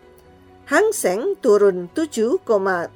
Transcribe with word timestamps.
Hang 0.65 0.89
Seng 0.93 1.37
turun 1.39 1.89
7,49 1.95 2.91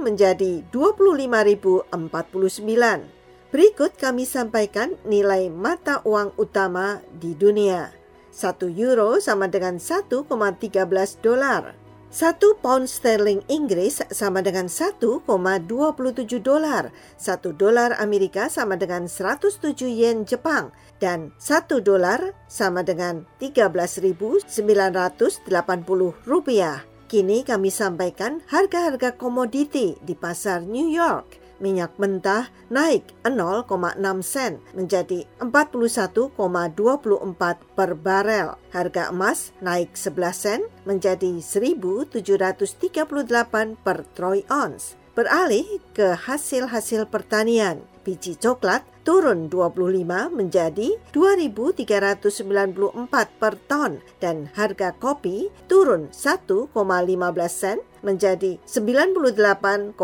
menjadi 0.00 0.62
25.049. 0.70 3.18
Berikut 3.48 3.96
kami 3.96 4.28
sampaikan 4.28 4.92
nilai 5.08 5.48
mata 5.48 6.04
uang 6.04 6.36
utama 6.36 7.00
di 7.16 7.32
dunia. 7.32 7.97
1 8.38 8.70
euro 8.78 9.18
sama 9.18 9.50
dengan 9.50 9.82
1,13 9.82 10.22
dolar. 11.18 11.74
1 12.08 12.40
pound 12.64 12.86
sterling 12.88 13.42
Inggris 13.50 14.00
sama 14.14 14.40
dengan 14.40 14.70
1,27 14.70 15.26
dolar. 16.38 16.94
1 17.18 17.58
dolar 17.58 17.98
Amerika 17.98 18.46
sama 18.46 18.78
dengan 18.78 19.10
107 19.10 19.90
yen 19.90 20.22
Jepang. 20.22 20.70
Dan 21.02 21.34
1 21.42 21.82
dolar 21.82 22.32
sama 22.46 22.86
dengan 22.86 23.26
13.980 23.42 24.46
rupiah. 26.22 26.86
Kini 27.10 27.42
kami 27.42 27.74
sampaikan 27.74 28.40
harga-harga 28.46 29.18
komoditi 29.18 29.98
di 29.98 30.14
pasar 30.14 30.62
New 30.62 30.92
York 30.92 31.47
minyak 31.58 31.98
mentah 31.98 32.48
naik 32.70 33.02
0,6 33.22 34.22
sen 34.24 34.58
menjadi 34.74 35.26
41,24 35.42 37.58
per 37.76 37.94
barel. 37.94 38.56
Harga 38.74 39.08
emas 39.10 39.52
naik 39.62 39.90
11 39.94 40.32
sen 40.34 40.60
menjadi 40.86 41.42
1.738 41.42 43.76
per 43.84 44.04
troy 44.14 44.42
ounce. 44.50 44.94
Beralih 45.18 45.66
ke 45.98 46.14
hasil-hasil 46.14 47.10
pertanian, 47.10 47.82
biji 48.06 48.38
coklat 48.38 48.86
turun 49.08 49.48
25 49.48 50.04
menjadi 50.36 51.00
2.394 51.16 53.08
per 53.40 53.56
ton 53.64 54.04
dan 54.20 54.52
harga 54.52 54.92
kopi 55.00 55.48
turun 55.64 56.12
1,15 56.12 56.76
sen 57.48 57.80
menjadi 58.04 58.60
98,5 58.68 59.96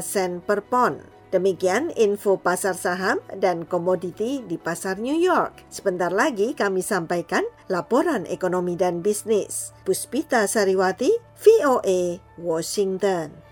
sen 0.00 0.40
per 0.40 0.64
pon. 0.64 1.04
Demikian 1.28 1.92
info 1.96 2.40
pasar 2.40 2.72
saham 2.72 3.20
dan 3.36 3.68
komoditi 3.68 4.40
di 4.48 4.56
pasar 4.56 4.96
New 4.96 5.16
York. 5.16 5.68
Sebentar 5.68 6.08
lagi 6.08 6.56
kami 6.56 6.80
sampaikan 6.80 7.44
laporan 7.68 8.24
ekonomi 8.28 8.80
dan 8.80 9.04
bisnis. 9.04 9.76
Puspita 9.84 10.44
Sariwati, 10.48 11.08
VOA, 11.36 12.20
Washington. 12.40 13.51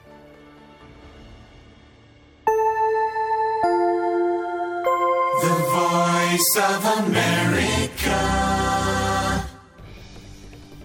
Voice 6.41 6.57
of 6.57 6.85
America. 7.05 8.17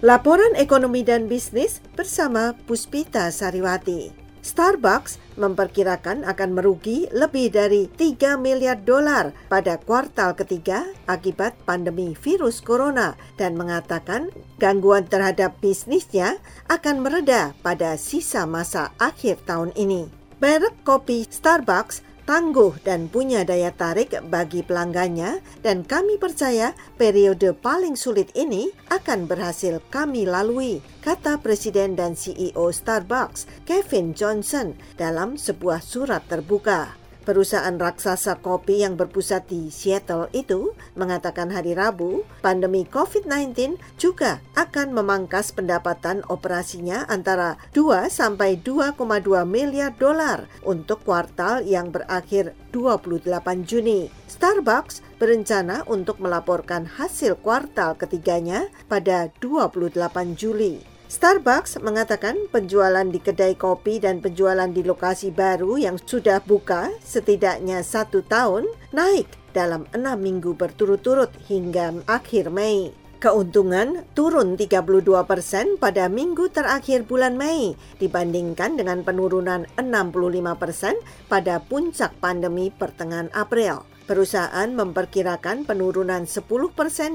Laporan 0.04 0.52
ekonomi 0.52 1.00
dan 1.00 1.32
bisnis 1.32 1.80
bersama 1.96 2.52
Puspita 2.68 3.32
Sariwati. 3.32 4.12
Starbucks 4.44 5.16
memperkirakan 5.40 6.28
akan 6.28 6.50
merugi 6.52 7.08
lebih 7.08 7.56
dari 7.56 7.88
3 7.88 8.36
miliar 8.36 8.84
dolar 8.84 9.32
pada 9.48 9.80
kuartal 9.80 10.36
ketiga 10.36 10.84
akibat 11.08 11.56
pandemi 11.64 12.12
virus 12.12 12.60
corona 12.60 13.16
dan 13.40 13.56
mengatakan 13.56 14.28
gangguan 14.60 15.08
terhadap 15.08 15.56
bisnisnya 15.64 16.36
akan 16.68 17.00
mereda 17.00 17.56
pada 17.64 17.96
sisa 17.96 18.44
masa 18.44 18.92
akhir 19.00 19.40
tahun 19.48 19.72
ini. 19.72 20.12
Merek 20.36 20.84
kopi 20.84 21.24
Starbucks 21.24 22.04
tangguh 22.26 22.74
dan 22.82 23.06
punya 23.06 23.46
daya 23.46 23.70
tarik 23.70 24.18
bagi 24.26 24.66
pelanggannya 24.66 25.40
dan 25.62 25.86
kami 25.86 26.18
percaya 26.18 26.74
periode 26.98 27.54
paling 27.54 27.94
sulit 27.94 28.34
ini 28.34 28.74
akan 28.90 29.30
berhasil 29.30 29.78
kami 29.88 30.26
lalui, 30.26 30.82
kata 31.00 31.38
Presiden 31.38 31.94
dan 31.94 32.18
CEO 32.18 32.74
Starbucks, 32.74 33.46
Kevin 33.64 34.12
Johnson, 34.12 34.74
dalam 34.98 35.38
sebuah 35.38 35.78
surat 35.80 36.26
terbuka. 36.26 37.05
Perusahaan 37.26 37.74
raksasa 37.74 38.38
kopi 38.38 38.86
yang 38.86 38.94
berpusat 38.94 39.50
di 39.50 39.66
Seattle 39.66 40.30
itu 40.30 40.78
mengatakan 40.94 41.50
hari 41.50 41.74
Rabu, 41.74 42.22
pandemi 42.38 42.86
COVID-19 42.86 43.82
juga 43.98 44.38
akan 44.54 44.94
memangkas 44.94 45.50
pendapatan 45.50 46.22
operasinya 46.30 47.02
antara 47.10 47.58
2 47.74 48.06
sampai 48.14 48.62
2,2 48.62 49.42
miliar 49.42 49.90
dolar 49.98 50.46
untuk 50.62 51.02
kuartal 51.02 51.66
yang 51.66 51.90
berakhir 51.90 52.54
28 52.70 53.26
Juni. 53.66 54.06
Starbucks 54.30 55.02
berencana 55.18 55.82
untuk 55.90 56.22
melaporkan 56.22 56.86
hasil 56.86 57.42
kuartal 57.42 57.98
ketiganya 57.98 58.70
pada 58.86 59.34
28 59.42 60.38
Juli. 60.38 60.95
Starbucks 61.06 61.78
mengatakan 61.86 62.34
penjualan 62.50 63.06
di 63.06 63.22
kedai 63.22 63.54
kopi 63.54 64.02
dan 64.02 64.18
penjualan 64.18 64.66
di 64.66 64.82
lokasi 64.82 65.30
baru 65.30 65.78
yang 65.78 66.02
sudah 66.02 66.42
buka 66.42 66.90
setidaknya 66.98 67.86
satu 67.86 68.26
tahun 68.26 68.66
naik 68.90 69.30
dalam 69.54 69.86
enam 69.94 70.18
minggu 70.18 70.58
berturut-turut 70.58 71.30
hingga 71.46 72.02
akhir 72.10 72.50
Mei. 72.50 72.90
Keuntungan 73.22 74.02
turun 74.18 74.58
32 74.58 75.06
persen 75.24 75.78
pada 75.78 76.10
minggu 76.10 76.50
terakhir 76.50 77.06
bulan 77.06 77.38
Mei 77.38 77.78
dibandingkan 78.02 78.74
dengan 78.74 79.06
penurunan 79.06 79.62
65 79.78 80.58
persen 80.58 80.98
pada 81.30 81.62
puncak 81.62 82.18
pandemi 82.18 82.74
pertengahan 82.74 83.30
April. 83.30 83.86
Perusahaan 84.06 84.70
memperkirakan 84.70 85.66
penurunan 85.66 86.30
10% 86.30 86.46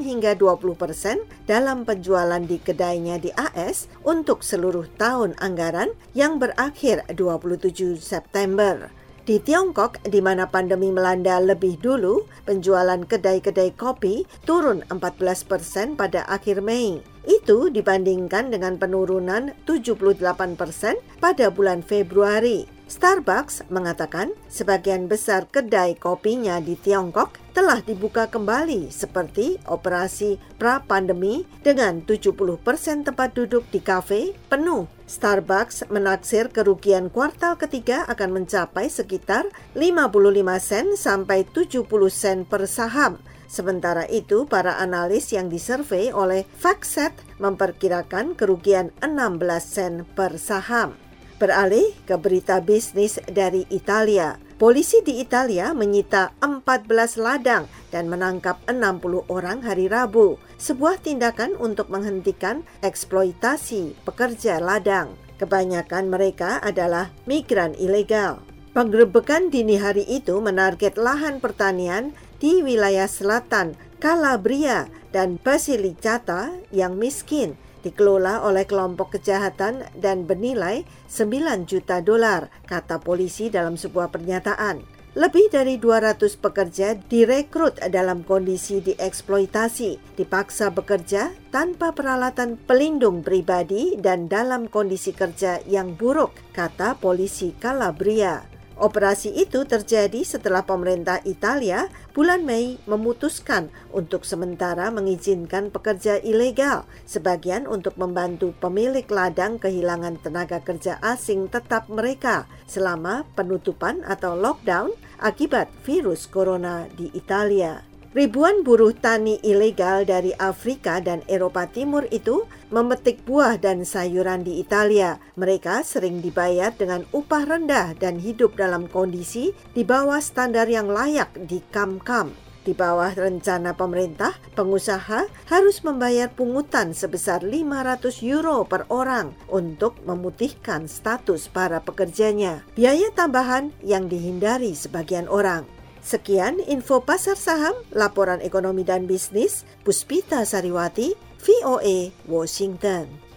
hingga 0.04 0.36
20% 0.36 1.48
dalam 1.48 1.88
penjualan 1.88 2.44
di 2.44 2.60
kedainya 2.60 3.16
di 3.16 3.32
AS 3.32 3.88
untuk 4.04 4.44
seluruh 4.44 4.92
tahun 5.00 5.32
anggaran 5.40 5.96
yang 6.12 6.36
berakhir 6.36 7.08
27 7.16 7.96
September. 7.96 8.92
Di 9.24 9.40
Tiongkok, 9.40 10.04
di 10.04 10.20
mana 10.20 10.52
pandemi 10.52 10.92
melanda 10.92 11.40
lebih 11.40 11.80
dulu, 11.80 12.28
penjualan 12.44 13.00
kedai-kedai 13.08 13.72
kopi 13.80 14.28
turun 14.44 14.84
14% 14.92 15.96
pada 15.96 16.28
akhir 16.28 16.60
Mei. 16.60 17.00
Itu 17.24 17.72
dibandingkan 17.72 18.52
dengan 18.52 18.76
penurunan 18.76 19.56
78% 19.64 21.00
pada 21.24 21.48
bulan 21.48 21.86
Februari. 21.86 22.81
Starbucks 22.92 23.72
mengatakan 23.72 24.36
sebagian 24.52 25.08
besar 25.08 25.48
kedai 25.48 25.96
kopinya 25.96 26.60
di 26.60 26.76
Tiongkok 26.76 27.40
telah 27.56 27.80
dibuka 27.80 28.28
kembali 28.28 28.92
seperti 28.92 29.56
operasi 29.64 30.36
pra-pandemi 30.60 31.48
dengan 31.64 32.04
70% 32.04 33.08
tempat 33.08 33.32
duduk 33.32 33.64
di 33.72 33.80
kafe 33.80 34.36
penuh. 34.52 34.92
Starbucks 35.08 35.88
menaksir 35.88 36.52
kerugian 36.52 37.08
kuartal 37.08 37.56
ketiga 37.56 38.04
akan 38.12 38.44
mencapai 38.44 38.92
sekitar 38.92 39.48
55 39.72 40.12
sen 40.60 40.86
sampai 41.00 41.48
70 41.48 41.88
sen 42.12 42.44
per 42.44 42.68
saham. 42.68 43.24
Sementara 43.48 44.04
itu, 44.12 44.44
para 44.52 44.80
analis 44.84 45.32
yang 45.32 45.48
disurvei 45.48 46.12
oleh 46.12 46.44
FactSet 46.60 47.16
memperkirakan 47.40 48.36
kerugian 48.36 48.92
16 49.00 49.40
sen 49.64 49.94
per 50.12 50.36
saham. 50.36 51.11
Beralih 51.42 51.98
ke 52.06 52.22
berita 52.22 52.62
bisnis 52.62 53.18
dari 53.26 53.66
Italia. 53.74 54.38
Polisi 54.62 55.02
di 55.02 55.18
Italia 55.18 55.74
menyita 55.74 56.38
14 56.38 57.18
ladang 57.18 57.66
dan 57.90 58.14
menangkap 58.14 58.62
60 58.70 59.26
orang 59.26 59.66
hari 59.66 59.90
Rabu, 59.90 60.38
sebuah 60.62 61.02
tindakan 61.02 61.58
untuk 61.58 61.90
menghentikan 61.90 62.62
eksploitasi 62.86 63.98
pekerja 64.06 64.62
ladang. 64.62 65.18
Kebanyakan 65.42 66.14
mereka 66.14 66.62
adalah 66.62 67.10
migran 67.26 67.74
ilegal. 67.74 68.46
Penggerebekan 68.78 69.50
dini 69.50 69.82
hari 69.82 70.06
itu 70.06 70.38
menarget 70.38 70.94
lahan 70.94 71.42
pertanian 71.42 72.14
di 72.38 72.62
wilayah 72.62 73.10
selatan 73.10 73.74
Calabria 73.98 74.94
dan 75.10 75.42
Basilicata 75.42 76.54
yang 76.70 77.02
miskin 77.02 77.58
dikelola 77.82 78.46
oleh 78.46 78.64
kelompok 78.70 79.18
kejahatan 79.20 79.86
dan 79.98 80.24
bernilai 80.30 80.86
9 81.10 81.66
juta 81.66 82.00
dolar, 82.00 82.48
kata 82.70 83.02
polisi 83.02 83.50
dalam 83.50 83.78
sebuah 83.78 84.14
pernyataan. 84.14 85.02
Lebih 85.12 85.52
dari 85.52 85.76
200 85.76 86.40
pekerja 86.40 86.96
direkrut 86.96 87.76
dalam 87.92 88.24
kondisi 88.24 88.80
dieksploitasi, 88.80 90.16
dipaksa 90.16 90.72
bekerja 90.72 91.36
tanpa 91.52 91.92
peralatan 91.92 92.56
pelindung 92.56 93.20
pribadi 93.20 94.00
dan 94.00 94.32
dalam 94.32 94.72
kondisi 94.72 95.12
kerja 95.12 95.60
yang 95.68 96.00
buruk, 96.00 96.32
kata 96.56 96.96
polisi 96.96 97.52
Calabria. 97.60 98.51
Operasi 98.82 99.30
itu 99.38 99.62
terjadi 99.62 100.26
setelah 100.26 100.66
pemerintah 100.66 101.22
Italia 101.22 101.86
bulan 102.18 102.42
Mei 102.42 102.82
memutuskan 102.90 103.70
untuk 103.94 104.26
sementara 104.26 104.90
mengizinkan 104.90 105.70
pekerja 105.70 106.18
ilegal, 106.18 106.90
sebagian 107.06 107.70
untuk 107.70 107.94
membantu 108.02 108.58
pemilik 108.58 109.06
ladang 109.06 109.62
kehilangan 109.62 110.18
tenaga 110.26 110.66
kerja 110.66 110.98
asing 111.06 111.46
tetap 111.46 111.94
mereka 111.94 112.50
selama 112.66 113.22
penutupan 113.38 114.02
atau 114.02 114.34
lockdown 114.34 114.90
akibat 115.22 115.70
virus 115.86 116.26
corona 116.26 116.90
di 116.98 117.14
Italia. 117.14 117.91
Ribuan 118.12 118.68
buruh 118.68 118.92
tani 118.92 119.40
ilegal 119.40 120.04
dari 120.04 120.36
Afrika 120.36 121.00
dan 121.00 121.24
Eropa 121.32 121.64
Timur 121.64 122.04
itu 122.12 122.44
memetik 122.68 123.24
buah 123.24 123.56
dan 123.56 123.88
sayuran 123.88 124.44
di 124.44 124.60
Italia. 124.60 125.16
Mereka 125.40 125.88
sering 125.88 126.20
dibayar 126.20 126.76
dengan 126.76 127.08
upah 127.16 127.48
rendah 127.48 127.96
dan 127.96 128.20
hidup 128.20 128.60
dalam 128.60 128.92
kondisi 128.92 129.56
di 129.72 129.88
bawah 129.88 130.20
standar 130.20 130.68
yang 130.68 130.92
layak 130.92 131.32
di 131.48 131.64
kam-kam. 131.72 132.36
Di 132.68 132.76
bawah 132.76 133.16
rencana 133.16 133.80
pemerintah, 133.80 134.36
pengusaha 134.60 135.32
harus 135.48 135.80
membayar 135.80 136.28
pungutan 136.28 136.92
sebesar 136.92 137.48
500 137.48 138.28
euro 138.28 138.68
per 138.68 138.92
orang 138.92 139.32
untuk 139.48 139.96
memutihkan 140.04 140.92
status 140.92 141.48
para 141.48 141.80
pekerjanya. 141.80 142.60
Biaya 142.76 143.08
tambahan 143.16 143.72
yang 143.80 144.12
dihindari 144.12 144.76
sebagian 144.76 145.32
orang. 145.32 145.81
Sekian 146.02 146.58
info 146.66 147.06
pasar 147.06 147.38
saham, 147.38 147.78
laporan 147.94 148.42
ekonomi 148.42 148.82
dan 148.82 149.06
bisnis, 149.06 149.70
Puspita 149.86 150.42
Sariwati, 150.50 151.14
VOA, 151.46 152.10
Washington. 152.26 153.31